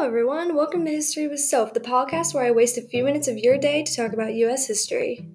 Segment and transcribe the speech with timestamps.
[0.00, 0.56] Hello, everyone.
[0.56, 3.58] Welcome to History with Soph, the podcast where I waste a few minutes of your
[3.58, 4.66] day to talk about U.S.
[4.66, 5.28] history.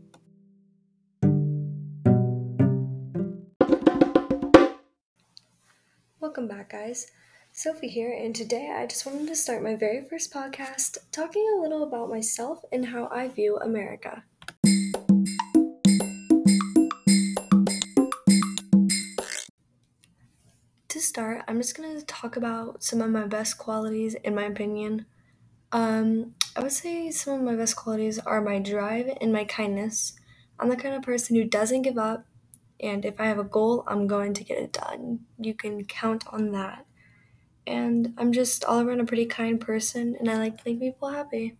[6.19, 7.05] Welcome back, guys.
[7.51, 11.61] Sophie here, and today I just wanted to start my very first podcast talking a
[11.61, 14.23] little about myself and how I view America.
[20.95, 24.43] To start, I'm just going to talk about some of my best qualities, in my
[24.43, 25.05] opinion.
[25.73, 30.13] Um, I would say some of my best qualities are my drive and my kindness.
[30.57, 32.25] I'm the kind of person who doesn't give up,
[32.79, 35.19] and if I have a goal, I'm going to get it done.
[35.37, 36.85] You can count on that.
[37.67, 41.09] And I'm just all around a pretty kind person, and I like to make people
[41.09, 41.57] happy.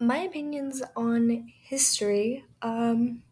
[0.00, 2.46] My opinions on history.
[2.62, 3.22] Um,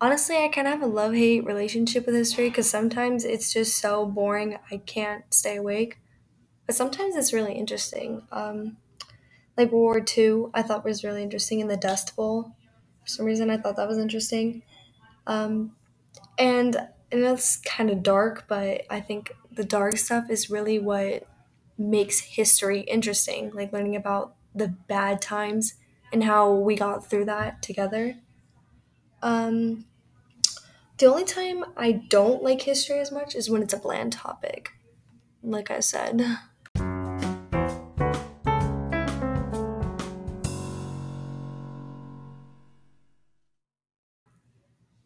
[0.00, 3.78] honestly, I kind of have a love hate relationship with history because sometimes it's just
[3.78, 5.98] so boring I can't stay awake.
[6.66, 8.26] But sometimes it's really interesting.
[8.32, 8.78] Um,
[9.56, 12.56] like World War II, I thought was really interesting in the Dust Bowl.
[13.02, 14.62] For some reason, I thought that was interesting.
[15.26, 15.76] Um,
[16.38, 16.76] and
[17.12, 21.26] and that's kind of dark, but I think the dark stuff is really what
[21.78, 23.52] makes history interesting.
[23.52, 25.74] Like learning about the bad times
[26.12, 28.16] and how we got through that together.
[29.22, 29.84] Um,
[30.98, 34.70] the only time I don't like history as much is when it's a bland topic.
[35.42, 36.24] Like I said.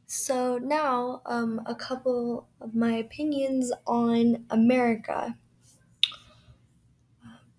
[0.07, 5.37] So now, um, a couple of my opinions on America.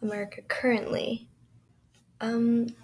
[0.03, 1.27] America currently.
[2.21, 2.75] Um,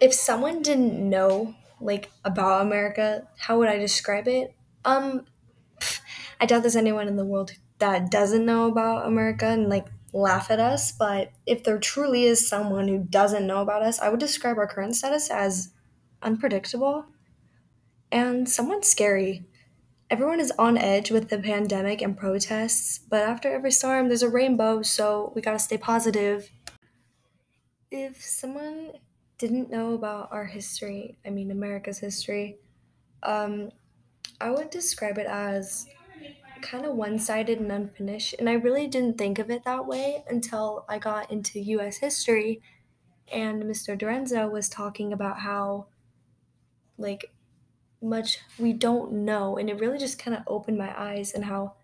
[0.00, 4.54] if someone didn't know like about America, how would I describe it?
[4.84, 5.26] Um,
[6.40, 10.50] I doubt there's anyone in the world that doesn't know about America and like laugh
[10.50, 10.92] at us.
[10.92, 14.66] But if there truly is someone who doesn't know about us, I would describe our
[14.66, 15.70] current status as
[16.22, 17.06] unpredictable
[18.10, 19.44] and somewhat scary.
[20.10, 24.28] Everyone is on edge with the pandemic and protests, but after every storm, there's a
[24.28, 26.50] rainbow, so we gotta stay positive.
[27.90, 28.92] If someone
[29.38, 32.58] didn't know about our history, I mean, America's history,
[33.22, 33.70] um,
[34.42, 35.86] I would describe it as
[36.62, 38.36] kind of one sided and unfinished.
[38.38, 42.60] And I really didn't think of it that way until I got into US history
[43.30, 43.98] and Mr.
[43.98, 45.86] Dorenzo was talking about how,
[46.98, 47.32] like,
[48.00, 49.56] much we don't know.
[49.56, 51.74] And it really just kind of opened my eyes and how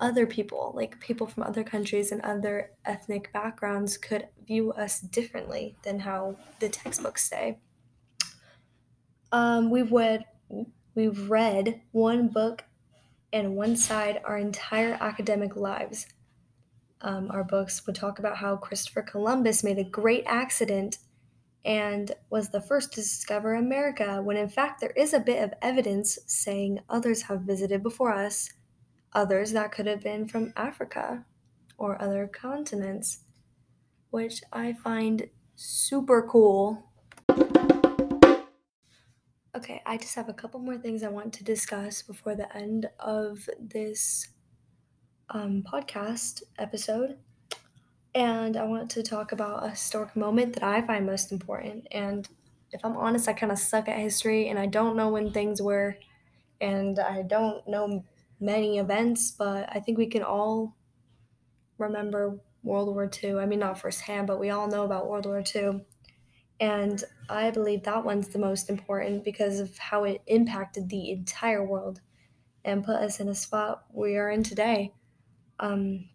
[0.00, 5.76] other people, like people from other countries and other ethnic backgrounds, could view us differently
[5.82, 7.58] than how the textbooks say.
[9.32, 10.24] Um, we've read
[10.98, 12.64] we've read one book
[13.32, 16.06] and one side our entire academic lives.
[17.02, 20.98] Um, our books would talk about how Christopher Columbus made a great accident
[21.64, 25.54] and was the first to discover America, when in fact there is a bit of
[25.62, 28.50] evidence saying others have visited before us,
[29.12, 31.24] others that could have been from Africa
[31.76, 33.20] or other continents,
[34.10, 36.87] which I find super cool.
[39.56, 42.88] Okay, I just have a couple more things I want to discuss before the end
[43.00, 44.28] of this
[45.30, 47.16] um, podcast episode
[48.14, 51.86] and I want to talk about a historic moment that I find most important.
[51.92, 52.28] And
[52.72, 55.62] if I'm honest, I kind of suck at history and I don't know when things
[55.62, 55.96] were,
[56.60, 58.04] and I don't know
[58.40, 60.76] many events, but I think we can all
[61.78, 63.36] remember World War II.
[63.36, 65.84] I mean, not firsthand, but we all know about World War II.
[66.60, 71.64] And I believe that one's the most important because of how it impacted the entire
[71.64, 72.00] world
[72.64, 74.92] and put us in a spot we are in today.
[75.60, 76.08] Um,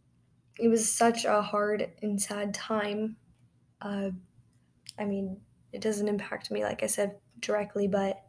[0.59, 3.15] it was such a hard and sad time.
[3.81, 4.09] Uh,
[4.99, 5.39] I mean,
[5.71, 8.21] it doesn't impact me, like I said, directly, but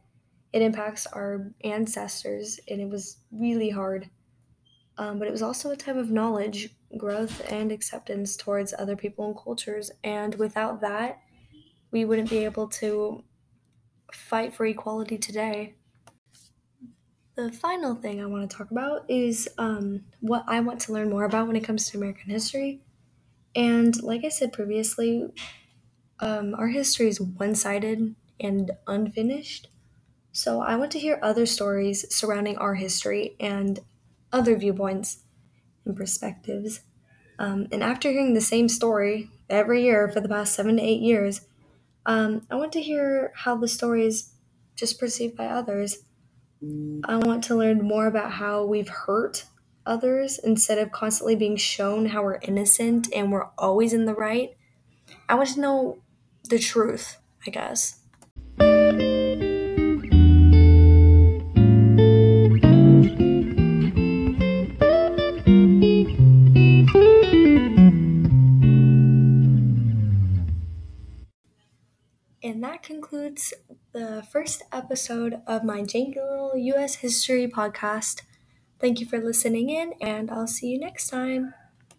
[0.52, 4.08] it impacts our ancestors, and it was really hard.
[4.96, 9.26] Um, but it was also a time of knowledge, growth, and acceptance towards other people
[9.26, 9.90] and cultures.
[10.04, 11.18] And without that,
[11.94, 13.22] we wouldn't be able to
[14.12, 15.74] fight for equality today.
[17.36, 21.08] The final thing I want to talk about is um, what I want to learn
[21.08, 22.80] more about when it comes to American history.
[23.54, 25.26] And like I said previously,
[26.18, 29.68] um, our history is one sided and unfinished.
[30.32, 33.78] So I want to hear other stories surrounding our history and
[34.32, 35.18] other viewpoints
[35.84, 36.80] and perspectives.
[37.38, 41.00] Um, and after hearing the same story every year for the past seven to eight
[41.00, 41.42] years,
[42.06, 44.30] um, I want to hear how the story is
[44.76, 45.98] just perceived by others
[47.04, 49.44] I want to learn more about how we've hurt
[49.84, 54.56] others instead of constantly being shown how we're innocent and we're always in the right.
[55.28, 55.98] I want to know
[56.48, 58.00] the truth, I guess.
[72.44, 73.52] And that concludes
[73.92, 78.22] the first episode of my Jangle US History podcast.
[78.78, 81.54] Thank you for listening in, and I'll see you next time.